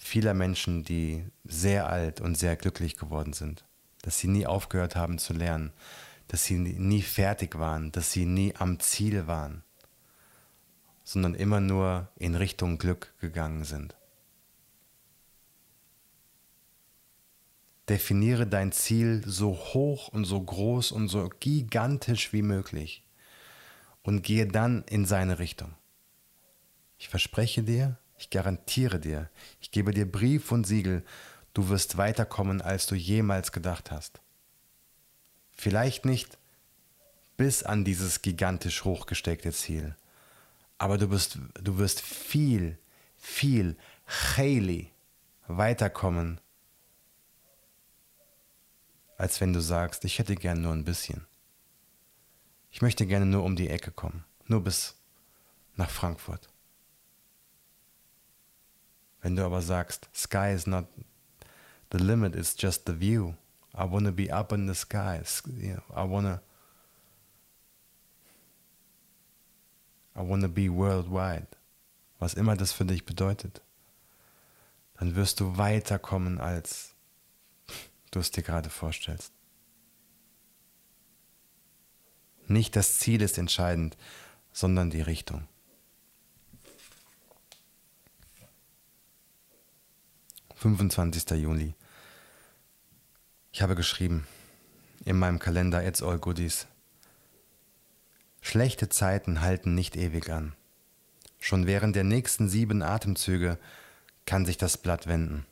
[0.00, 3.64] vieler Menschen, die sehr alt und sehr glücklich geworden sind,
[4.02, 5.72] dass sie nie aufgehört haben zu lernen,
[6.26, 9.62] dass sie nie fertig waren, dass sie nie am Ziel waren,
[11.04, 13.94] sondern immer nur in Richtung Glück gegangen sind.
[17.88, 23.04] Definiere dein Ziel so hoch und so groß und so gigantisch wie möglich.
[24.02, 25.74] Und gehe dann in seine Richtung.
[26.98, 29.30] Ich verspreche dir, ich garantiere dir,
[29.62, 31.02] ich gebe dir Brief und Siegel,
[31.54, 34.20] du wirst weiterkommen, als du jemals gedacht hast.
[35.52, 36.36] Vielleicht nicht
[37.38, 39.96] bis an dieses gigantisch hochgesteckte Ziel,
[40.76, 42.78] aber du, bist, du wirst viel,
[43.16, 43.74] viel,
[44.06, 44.92] Haley
[45.46, 46.42] weiterkommen,
[49.16, 51.26] als wenn du sagst, ich hätte gern nur ein bisschen.
[52.70, 54.94] Ich möchte gerne nur um die Ecke kommen, nur bis
[55.76, 56.50] nach Frankfurt.
[59.22, 60.86] Wenn du aber sagst, sky is not
[61.92, 63.34] the limit, it's just the view.
[63.74, 65.20] I want to be up in the sky.
[65.94, 66.40] I want to
[70.16, 71.46] I want to be worldwide.
[72.18, 73.62] Was immer das für dich bedeutet.
[74.98, 76.94] Dann wirst du weiterkommen, als
[78.10, 79.32] du es dir gerade vorstellst.
[82.46, 83.96] Nicht das Ziel ist entscheidend,
[84.52, 85.46] sondern die Richtung.
[90.60, 91.72] Fünfundzwanzigster Juli.
[93.50, 94.26] Ich habe geschrieben
[95.06, 96.66] in meinem Kalender It's All Goodies.
[98.42, 100.54] Schlechte Zeiten halten nicht ewig an.
[101.38, 103.58] Schon während der nächsten sieben Atemzüge
[104.26, 105.46] kann sich das Blatt wenden.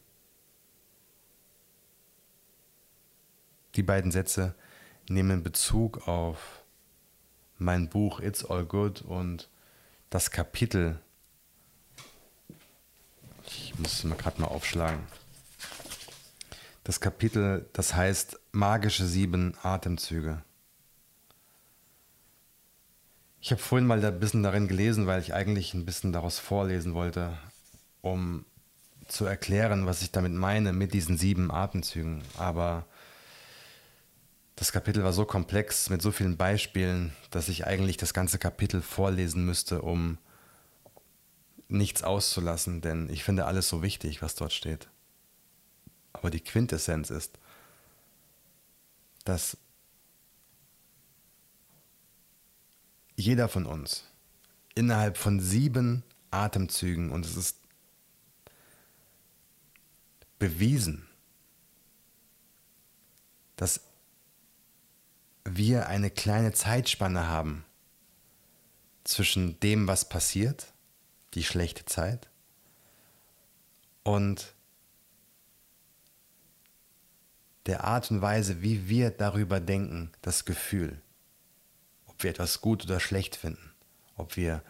[3.77, 4.55] Die beiden Sätze
[5.09, 6.63] nehmen Bezug auf
[7.57, 9.49] mein Buch It's All Good und
[10.11, 11.01] das Kapitel.
[13.85, 15.01] Es mal gerade mal aufschlagen.
[16.85, 20.43] Das Kapitel, das heißt Magische sieben Atemzüge.
[23.41, 26.95] Ich habe vorhin mal ein bisschen darin gelesen, weil ich eigentlich ein bisschen daraus vorlesen
[26.95, 27.39] wollte,
[28.01, 28.45] um
[29.07, 32.23] zu erklären, was ich damit meine mit diesen sieben Atemzügen.
[32.37, 32.85] Aber
[34.57, 38.83] das Kapitel war so komplex mit so vielen Beispielen, dass ich eigentlich das ganze Kapitel
[38.83, 40.19] vorlesen müsste, um
[41.69, 44.89] nichts auszulassen, denn ich finde alles so wichtig, was dort steht.
[46.13, 47.39] Aber die Quintessenz ist,
[49.25, 49.57] dass
[53.15, 54.05] jeder von uns
[54.75, 57.59] innerhalb von sieben Atemzügen, und es ist
[60.39, 61.07] bewiesen,
[63.57, 63.81] dass
[65.45, 67.65] wir eine kleine Zeitspanne haben
[69.05, 70.73] zwischen dem, was passiert,
[71.39, 72.29] die schlechte Zeit,
[74.03, 74.55] und
[77.67, 81.01] der Art und Weise, wie wir darüber denken, das Gefühl,
[82.07, 83.71] ob wir etwas gut oder schlecht finden,
[84.17, 84.63] ob wir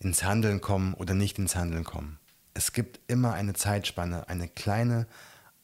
[0.00, 2.18] ins Handeln kommen oder nicht ins Handeln kommen.
[2.52, 5.06] Es gibt immer eine Zeitspanne, eine kleine,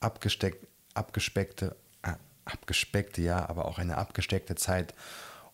[0.01, 1.77] abgespeckte
[2.47, 4.95] abgespeckte, ja, aber auch eine abgesteckte Zeit.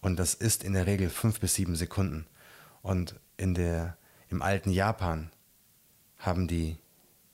[0.01, 2.27] Und das ist in der Regel fünf bis sieben Sekunden.
[2.83, 3.97] Und in der,
[4.33, 5.31] im alten Japan
[6.16, 6.79] haben die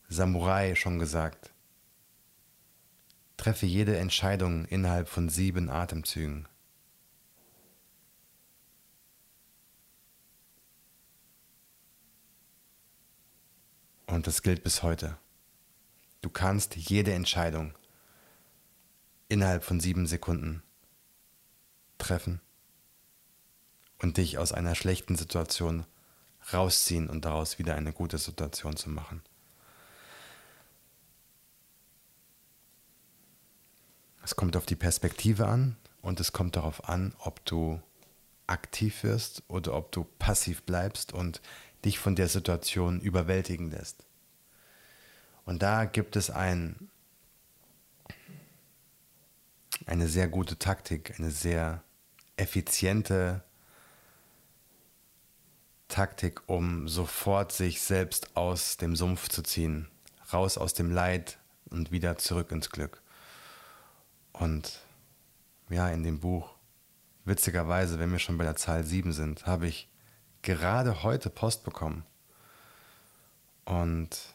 [0.09, 1.53] Samurai schon gesagt,
[3.37, 6.49] treffe jede Entscheidung innerhalb von sieben Atemzügen.
[14.07, 15.17] Und das gilt bis heute.
[16.21, 17.75] Du kannst jede Entscheidung
[19.29, 20.63] innerhalb von sieben Sekunden
[21.99, 22.41] treffen
[23.99, 25.85] und dich aus einer schlechten Situation
[26.53, 29.23] rausziehen und daraus wieder eine gute Situation zu machen.
[34.23, 37.81] Es kommt auf die Perspektive an und es kommt darauf an, ob du
[38.47, 41.41] aktiv wirst oder ob du passiv bleibst und
[41.85, 44.05] dich von der Situation überwältigen lässt.
[45.45, 46.91] Und da gibt es ein
[49.87, 51.83] eine sehr gute Taktik, eine sehr
[52.37, 53.43] effiziente
[55.89, 59.89] Taktik, um sofort sich selbst aus dem Sumpf zu ziehen,
[60.33, 61.39] raus aus dem Leid
[61.71, 63.03] und wieder zurück ins Glück.
[64.33, 64.81] Und
[65.71, 66.55] ja, in dem Buch,
[67.25, 69.89] witzigerweise, wenn wir schon bei der Zahl 7 sind, habe ich
[70.43, 72.05] gerade heute Post bekommen.
[73.65, 74.35] Und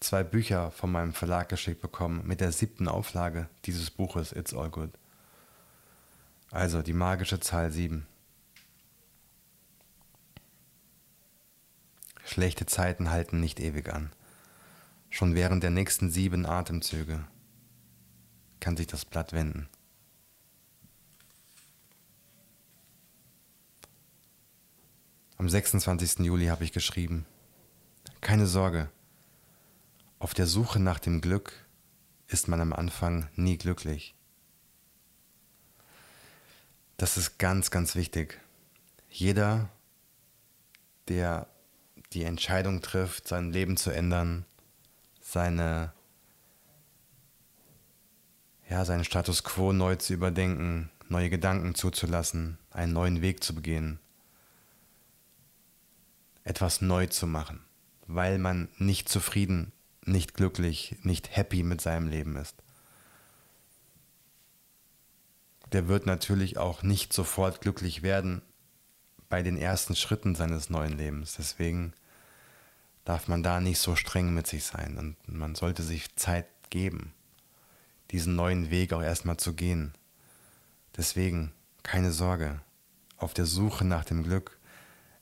[0.00, 4.70] zwei Bücher von meinem Verlag geschickt bekommen mit der siebten Auflage dieses Buches It's All
[4.70, 4.90] Good.
[6.50, 8.06] Also die magische Zahl 7.
[12.24, 14.10] Schlechte Zeiten halten nicht ewig an.
[15.10, 17.24] Schon während der nächsten sieben Atemzüge
[18.60, 19.68] kann sich das Blatt wenden.
[25.36, 26.20] Am 26.
[26.20, 27.26] Juli habe ich geschrieben,
[28.20, 28.90] keine Sorge.
[30.20, 31.54] Auf der Suche nach dem Glück
[32.28, 34.14] ist man am Anfang nie glücklich.
[36.98, 38.38] Das ist ganz, ganz wichtig.
[39.08, 39.70] Jeder,
[41.08, 41.46] der
[42.12, 44.44] die Entscheidung trifft, sein Leben zu ändern,
[45.22, 45.94] seine,
[48.68, 53.98] ja, seinen Status quo neu zu überdenken, neue Gedanken zuzulassen, einen neuen Weg zu begehen,
[56.44, 57.64] etwas neu zu machen,
[58.06, 59.72] weil man nicht zufrieden,
[60.04, 62.56] nicht glücklich, nicht happy mit seinem Leben ist.
[65.72, 68.42] Der wird natürlich auch nicht sofort glücklich werden
[69.28, 71.36] bei den ersten Schritten seines neuen Lebens.
[71.36, 71.92] Deswegen
[73.04, 77.14] darf man da nicht so streng mit sich sein und man sollte sich Zeit geben,
[78.10, 79.94] diesen neuen Weg auch erstmal zu gehen.
[80.96, 82.60] Deswegen keine Sorge,
[83.16, 84.58] auf der Suche nach dem Glück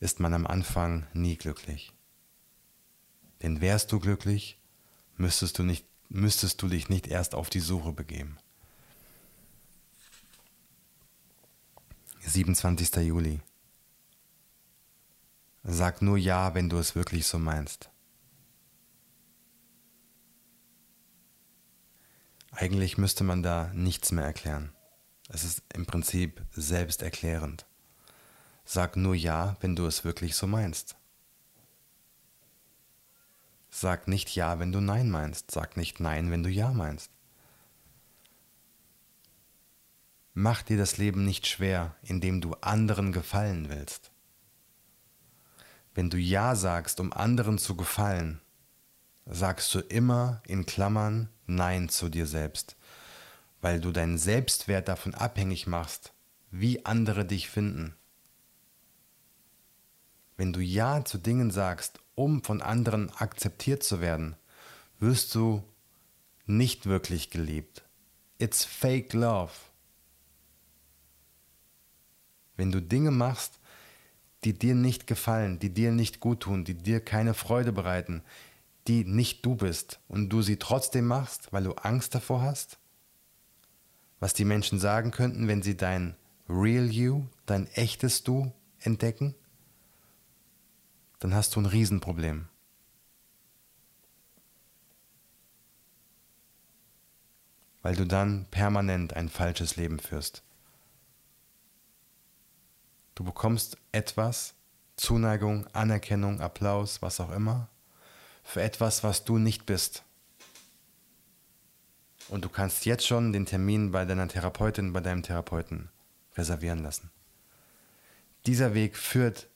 [0.01, 1.93] ist man am Anfang nie glücklich.
[3.43, 4.59] Denn wärst du glücklich,
[5.19, 8.39] müsstest du, nicht, müsstest du dich nicht erst auf die Suche begeben.
[12.21, 12.97] 27.
[12.97, 13.41] Juli.
[15.63, 17.91] Sag nur Ja, wenn du es wirklich so meinst.
[22.51, 24.73] Eigentlich müsste man da nichts mehr erklären.
[25.29, 27.67] Es ist im Prinzip selbsterklärend.
[28.65, 30.98] Sag nur Ja, wenn du es wirklich so meinst.
[33.81, 35.53] Sag nicht Ja, wenn du Nein meinst.
[35.53, 37.13] Sag nicht Nein, wenn du Ja meinst.
[40.35, 44.11] Mach dir das Leben nicht schwer, indem du anderen gefallen willst.
[45.95, 48.41] Wenn du Ja sagst, um anderen zu gefallen,
[49.27, 52.77] sagst du immer in Klammern Nein zu dir selbst,
[53.61, 56.13] weil du deinen Selbstwert davon abhängig machst,
[56.51, 57.95] wie andere dich finden.
[60.37, 64.35] Wenn du Ja zu Dingen sagst, um von anderen akzeptiert zu werden,
[64.99, 65.63] wirst du
[66.47, 67.85] nicht wirklich geliebt.
[68.39, 69.53] It's fake love.
[72.57, 73.61] Wenn du Dinge machst,
[74.45, 78.23] die dir nicht gefallen, die dir nicht gut tun, die dir keine Freude bereiten,
[78.89, 82.79] die nicht du bist und du sie trotzdem machst, weil du Angst davor hast?
[84.19, 86.17] Was die Menschen sagen könnten, wenn sie dein
[86.49, 89.37] Real You, dein echtes Du entdecken?
[91.19, 92.49] Dann hast du ein Riesenproblem.
[97.83, 100.43] Weil du dann permanent ein falsches Leben führst.
[103.15, 104.55] Du bekommst etwas,
[104.97, 107.69] Zuneigung, Anerkennung, Applaus, was auch immer,
[108.45, 110.05] für etwas, was du nicht bist.
[112.29, 115.89] Und du kannst jetzt schon den Termin bei deiner Therapeutin, bei deinem Therapeuten
[116.37, 117.11] reservieren lassen.
[118.47, 119.49] Dieser Weg führt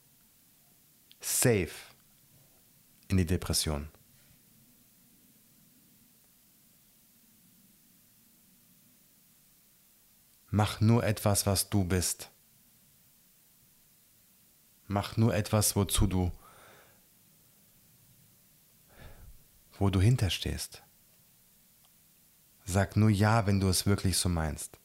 [1.24, 1.74] safe
[3.08, 3.88] in die Depression.
[10.50, 12.30] Mach nur etwas, was du bist.
[14.86, 16.30] Mach nur etwas, wozu du,
[19.78, 20.82] wo du hinterstehst.
[22.66, 24.78] Sag nur Ja, wenn du es wirklich so meinst.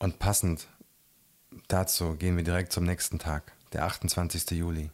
[0.00, 0.66] Und passend
[1.68, 4.50] dazu gehen wir direkt zum nächsten Tag der 28.
[4.52, 4.90] Juli.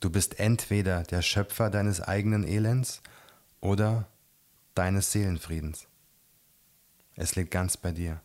[0.00, 3.02] Du bist entweder der Schöpfer deines eigenen Elends
[3.60, 4.08] oder
[4.74, 5.86] deines Seelenfriedens.
[7.16, 8.22] Es liegt ganz bei dir.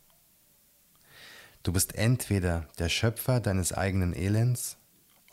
[1.64, 4.78] Du bist entweder der Schöpfer deines eigenen Elends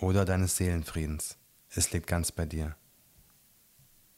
[0.01, 1.39] oder deines Seelenfriedens.
[1.71, 2.75] Es liegt ganz bei dir.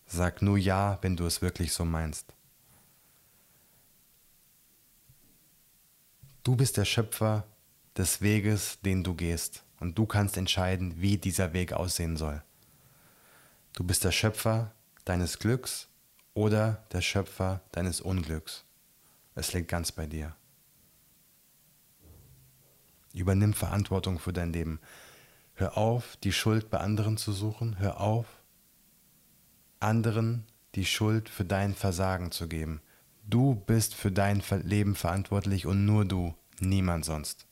[0.07, 2.36] Sag nur Ja, wenn du es wirklich so meinst.
[6.47, 7.45] Du bist der Schöpfer
[7.97, 12.41] des Weges, den du gehst und du kannst entscheiden, wie dieser Weg aussehen soll.
[13.73, 14.71] Du bist der Schöpfer
[15.05, 15.89] deines Glücks
[16.35, 18.65] oder der Schöpfer deines Unglücks.
[19.35, 20.37] Es liegt ganz bei dir.
[23.13, 24.79] Übernimm Verantwortung für dein Leben.
[25.55, 27.81] Hör auf, die Schuld bei anderen zu suchen.
[27.81, 28.27] Hör auf,
[29.81, 30.47] anderen
[30.77, 32.83] die Schuld für dein Versagen zu geben.
[33.29, 37.47] Du bist für dein Leben verantwortlich und nur du, niemand sonst.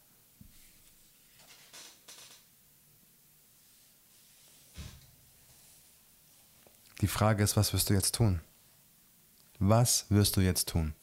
[7.01, 8.41] Die Frage ist, was wirst du jetzt tun?
[9.59, 10.95] Was wirst du jetzt tun?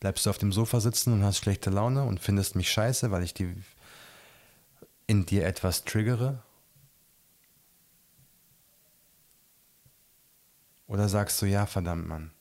[0.00, 3.24] Bleibst du auf dem Sofa sitzen und hast schlechte Laune und findest mich scheiße, weil
[3.24, 3.52] ich die
[5.08, 6.42] in dir etwas triggere?
[10.88, 12.32] Oder sagst du, ja, verdammt, Mann.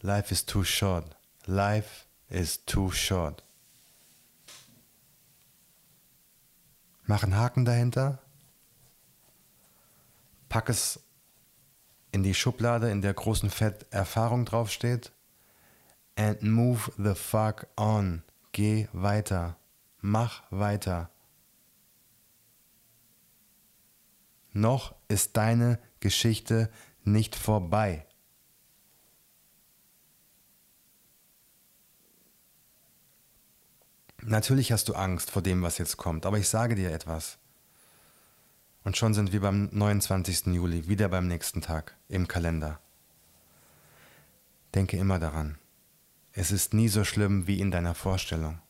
[0.00, 1.16] Life is too short.
[1.46, 3.44] Life is too short.
[7.04, 8.18] Mach einen Haken dahinter.
[10.48, 11.00] Pack es
[12.12, 15.12] in die Schublade, in der großen Fett Erfahrung draufsteht.
[16.16, 18.22] And move the fuck on.
[18.52, 19.56] Geh weiter.
[20.00, 21.10] Mach weiter.
[24.54, 26.70] Noch ist deine Geschichte
[27.02, 28.06] nicht vorbei.
[34.22, 37.36] Natürlich hast du Angst vor dem, was jetzt kommt, aber ich sage dir etwas.
[38.84, 40.46] Und schon sind wir beim 29.
[40.46, 42.80] Juli, wieder beim nächsten Tag im Kalender.
[44.74, 45.58] Denke immer daran,
[46.32, 48.60] es ist nie so schlimm wie in deiner Vorstellung.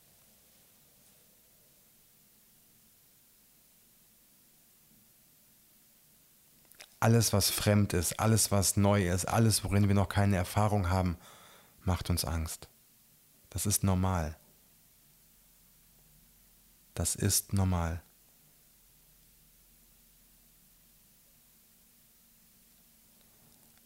[7.05, 11.17] Alles, was fremd ist, alles, was neu ist, alles, worin wir noch keine Erfahrung haben,
[11.83, 12.67] macht uns Angst.
[13.51, 14.35] Das ist normal.
[16.95, 18.01] Das ist normal.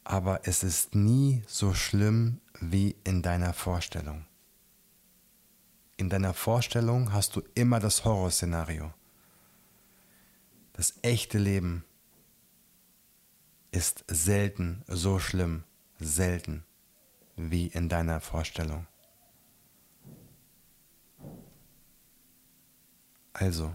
[0.05, 4.27] Aber es ist nie so schlimm wie in deiner Vorstellung.
[5.97, 8.93] In deiner Vorstellung hast du immer das Horrorszenario.
[10.71, 11.83] Das echte Leben
[13.71, 15.63] ist selten so schlimm,
[15.99, 16.63] selten
[17.35, 18.87] wie in deiner Vorstellung.
[23.33, 23.73] Also,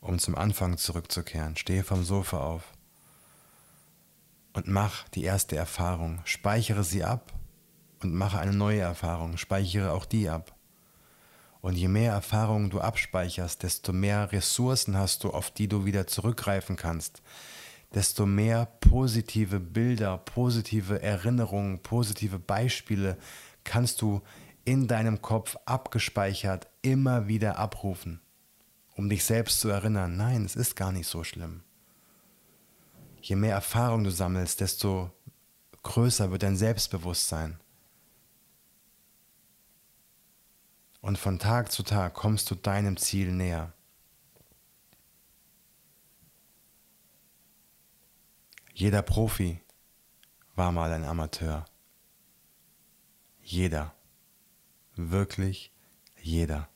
[0.00, 2.64] um zum Anfang zurückzukehren, stehe vom Sofa auf
[4.52, 6.20] und mach die erste Erfahrung.
[6.24, 7.32] Speichere sie ab
[8.02, 9.36] und mache eine neue Erfahrung.
[9.36, 10.54] Speichere auch die ab.
[11.60, 16.08] Und je mehr Erfahrungen du abspeicherst, desto mehr Ressourcen hast du, auf die du wieder
[16.08, 17.22] zurückgreifen kannst.
[17.94, 23.18] Desto mehr positive Bilder, positive Erinnerungen, positive Beispiele
[23.64, 24.22] kannst du
[24.64, 28.20] in deinem Kopf abgespeichert immer wieder abrufen
[28.94, 31.62] um dich selbst zu erinnern, nein, es ist gar nicht so schlimm.
[33.20, 35.10] Je mehr Erfahrung du sammelst, desto
[35.82, 37.58] größer wird dein Selbstbewusstsein.
[41.00, 43.72] Und von Tag zu Tag kommst du deinem Ziel näher.
[48.82, 49.60] Jeder Profi
[50.56, 51.66] war mal ein Amateur.
[53.40, 53.94] Jeder.
[54.96, 55.72] Wirklich
[56.20, 56.68] jeder.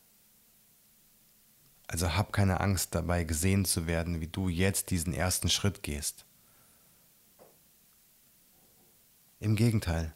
[1.85, 6.25] Also hab keine Angst dabei gesehen zu werden, wie du jetzt diesen ersten Schritt gehst.
[9.41, 10.15] Im Gegenteil.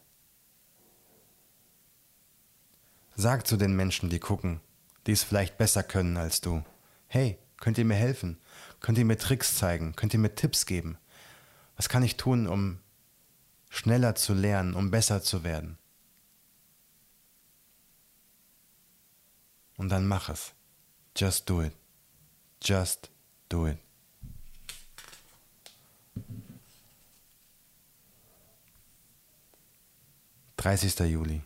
[3.16, 4.62] Sag zu den Menschen, die gucken,
[5.06, 6.64] die es vielleicht besser können als du,
[7.08, 8.40] hey, könnt ihr mir helfen?
[8.80, 9.94] Könnt ihr mir Tricks zeigen?
[9.94, 10.96] Könnt ihr mir Tipps geben?
[11.76, 12.78] Was kann ich tun, um
[13.70, 15.78] schneller zu lernen, um besser zu werden?
[19.76, 20.52] Und dann mach es.
[21.16, 21.72] Just do it.
[22.62, 23.10] Just
[23.48, 23.78] do it.
[30.56, 31.42] Dreißigster Juli.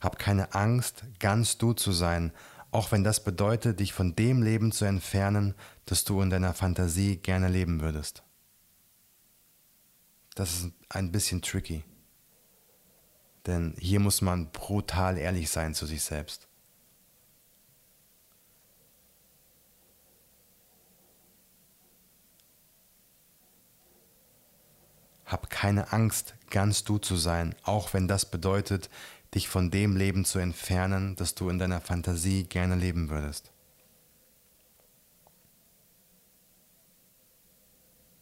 [0.00, 2.32] Hab keine Angst, ganz du zu sein,
[2.70, 5.54] auch wenn das bedeutet, dich von dem Leben zu entfernen,
[5.86, 8.22] das du in deiner Fantasie gerne leben würdest.
[10.34, 11.84] Das ist ein bisschen tricky.
[13.46, 16.48] Denn hier muss man brutal ehrlich sein zu sich selbst.
[25.26, 28.90] Hab keine Angst, ganz du zu sein, auch wenn das bedeutet,
[29.34, 33.50] dich von dem Leben zu entfernen, das du in deiner Fantasie gerne leben würdest.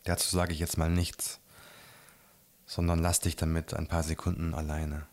[0.04, 1.39] Dazu sage ich jetzt mal nichts,
[2.71, 5.07] sondern lass dich damit ein paar Sekunden alleine.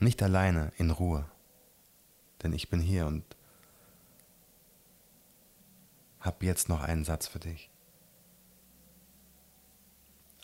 [0.00, 1.24] Nicht alleine, in Ruhe.
[2.42, 3.24] Denn ich bin hier und
[6.20, 7.70] hab jetzt noch einen Satz für dich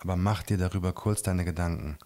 [0.04, 1.98] aber mach dir darüber kurz deine Gedanken.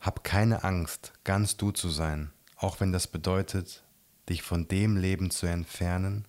[0.00, 3.84] Hab keine Angst, ganz du zu sein, auch wenn das bedeutet,
[4.30, 6.26] dich von dem Leben zu entfernen,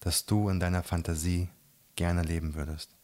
[0.00, 1.48] das du in deiner Fantasie
[1.96, 2.94] gerne leben würdest.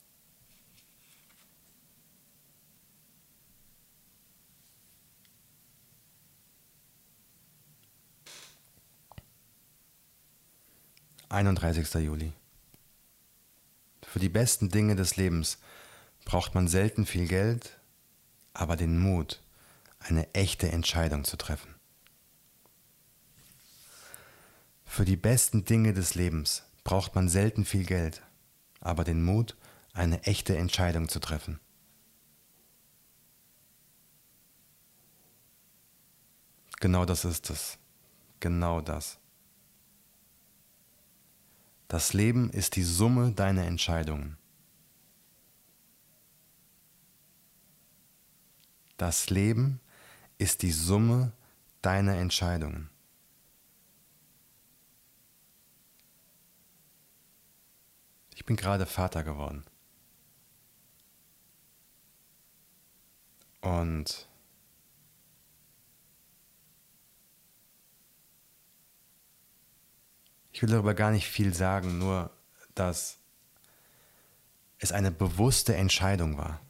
[11.34, 12.32] Einunddreißigster Juli.
[14.02, 15.58] Für die besten Dinge des Lebens
[16.24, 17.80] braucht man selten viel Geld,
[18.52, 19.42] aber den Mut,
[19.98, 21.74] eine echte Entscheidung zu treffen.
[24.84, 28.22] Für die besten Dinge des Lebens braucht man selten viel Geld,
[28.80, 29.56] aber den Mut,
[29.92, 31.58] eine echte Entscheidung zu treffen.
[36.78, 37.78] Genau das ist es.
[38.38, 39.18] Genau das.
[41.88, 44.36] Das Leben ist die Summe deiner Entscheidungen.
[48.96, 49.80] Das Leben
[50.38, 51.32] ist die Summe
[51.82, 52.88] deiner Entscheidungen.
[58.34, 59.64] Ich bin gerade Vater geworden.
[63.60, 64.28] Und
[70.54, 72.30] ich will darüber gar nicht viel sagen, nur
[72.76, 73.18] dass
[74.78, 76.60] es eine bewusste Entscheidung war.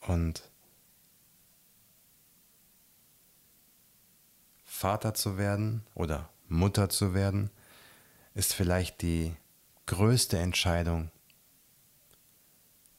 [0.00, 0.48] Und
[4.64, 7.50] Vater zu werden oder Mutter zu werden,
[8.34, 9.34] ist vielleicht die
[9.86, 11.10] größte Entscheidung,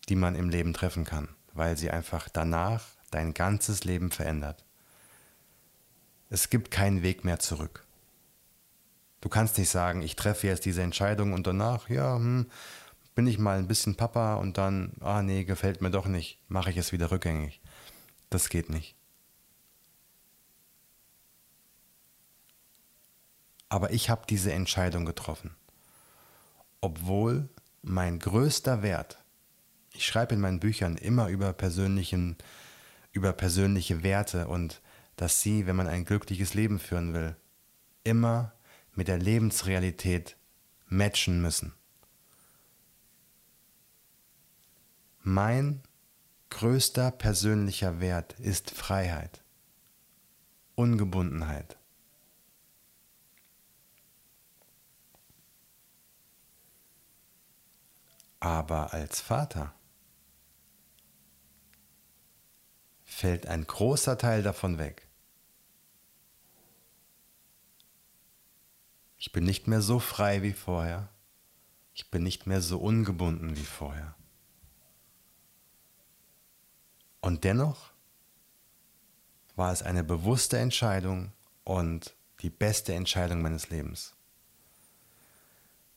[0.09, 4.65] die man im Leben treffen kann, weil sie einfach danach dein ganzes Leben verändert.
[6.29, 7.85] Es gibt keinen Weg mehr zurück.
[9.21, 12.47] Du kannst nicht sagen, ich treffe jetzt diese Entscheidung und danach, ja, hm,
[13.15, 16.71] bin ich mal ein bisschen Papa und dann, ah nee, gefällt mir doch nicht, mache
[16.71, 17.61] ich es wieder rückgängig.
[18.29, 18.95] Das geht nicht.
[23.69, 25.55] Aber ich habe diese Entscheidung getroffen
[26.81, 27.47] obwohl
[27.83, 29.19] mein größter Wert,
[29.93, 32.35] ich schreibe in meinen Büchern immer über, persönlichen,
[33.11, 34.81] über persönliche Werte und
[35.15, 37.35] dass sie, wenn man ein glückliches Leben führen will,
[38.03, 38.51] immer
[38.93, 40.37] mit der Lebensrealität
[40.87, 41.73] matchen müssen.
[45.19, 45.83] Mein
[46.49, 49.43] größter persönlicher Wert ist Freiheit,
[50.75, 51.77] Ungebundenheit.
[58.39, 59.73] Aber als Vater
[63.05, 65.07] fällt ein großer Teil davon weg.
[69.21, 71.07] Ich bin nicht mehr so frei wie vorher.
[71.93, 74.15] Ich bin nicht mehr so ungebunden wie vorher.
[77.19, 77.91] Und dennoch
[79.55, 81.31] war es eine bewusste Entscheidung
[81.63, 84.15] und die beste Entscheidung meines Lebens.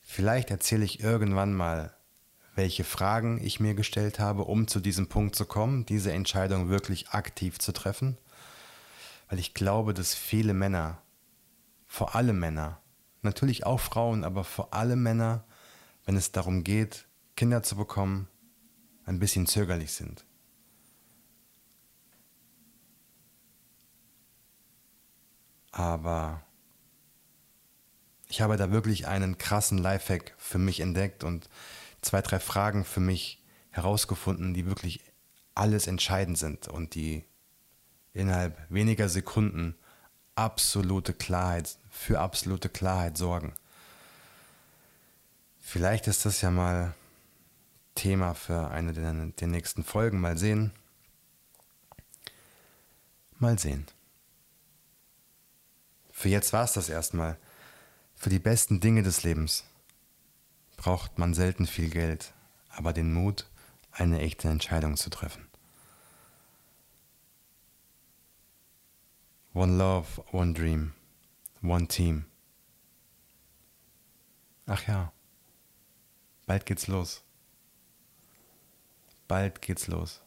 [0.01, 1.97] Vielleicht erzähle ich irgendwann mal
[2.53, 7.09] welche Fragen ich mir gestellt habe, um zu diesem Punkt zu kommen, diese Entscheidung wirklich
[7.09, 8.19] aktiv zu treffen.
[9.29, 11.01] Weil ich glaube, dass viele Männer,
[11.87, 12.79] vor allem Männer,
[13.25, 15.43] natürlich auch Frauen, aber vor allem Männer,
[16.05, 18.29] wenn es darum geht, Kinder zu bekommen,
[19.03, 20.25] ein bisschen zögerlich sind.
[25.71, 26.41] Aber
[28.27, 31.49] ich habe da wirklich einen krassen Lifehack für mich entdeckt und
[32.01, 35.01] zwei, drei Fragen für mich herausgefunden, die wirklich
[35.53, 37.25] alles entscheidend sind und die
[38.13, 39.75] innerhalb weniger Sekunden
[40.35, 43.53] absolute Klarheit, für absolute Klarheit sorgen.
[45.59, 46.93] Vielleicht ist das ja mal
[47.95, 50.19] Thema für eine der, der nächsten Folgen.
[50.19, 50.71] Mal sehen.
[53.39, 53.87] Mal sehen.
[56.11, 57.37] Für jetzt war es das erstmal.
[58.13, 59.63] Für die besten Dinge des Lebens
[60.77, 62.33] braucht man selten viel Geld,
[62.69, 63.47] aber den Mut,
[63.91, 65.47] eine echte Entscheidung zu treffen.
[69.53, 70.93] One Love, One Dream,
[71.69, 72.25] One Team.
[74.67, 75.11] Ach ja,
[76.45, 77.23] bald geht's los.
[79.27, 80.21] Bald geht's los.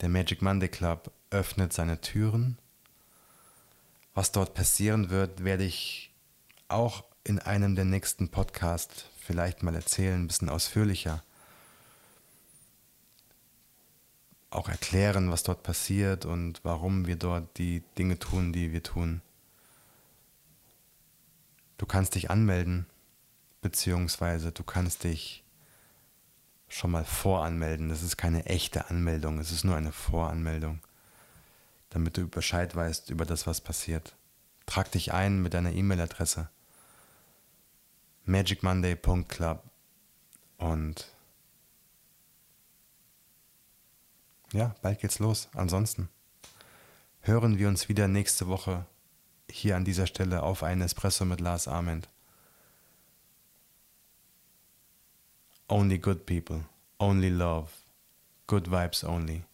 [0.00, 2.58] Der Magic Monday Club öffnet seine Türen.
[4.14, 6.12] Was dort passieren wird, werde ich
[6.68, 11.22] auch in einem der nächsten Podcasts vielleicht mal erzählen, ein bisschen ausführlicher.
[14.52, 19.22] Auch erklären, was dort passiert und warum wir dort die Dinge tun, die wir tun.
[21.78, 22.86] Du kannst dich anmelden,
[23.62, 25.42] beziehungsweise du kannst dich
[26.68, 27.88] schon mal voranmelden.
[27.88, 30.80] Das ist keine echte Anmeldung, es ist nur eine Voranmeldung,
[31.88, 34.14] damit du Bescheid weißt über das, was passiert.
[34.66, 36.50] Trag dich ein mit deiner E-Mail-Adresse
[38.24, 39.62] magicmonday.club
[40.58, 41.08] und
[44.52, 45.48] ja, bald geht's los.
[45.54, 46.08] Ansonsten
[47.20, 48.86] hören wir uns wieder nächste Woche
[49.50, 52.08] hier an dieser Stelle auf einen Espresso mit Lars Arment.
[55.68, 56.64] Only good people,
[56.98, 57.70] only love,
[58.46, 59.44] good vibes only.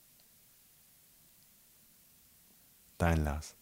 [2.99, 3.58] Dein Lars.